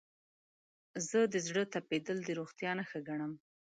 زه 1.09 1.19
د 1.33 1.35
زړه 1.47 1.63
تپیدل 1.73 2.17
د 2.23 2.29
روغتیا 2.39 2.71
نښه 2.79 2.99
ګڼم. 3.07 3.31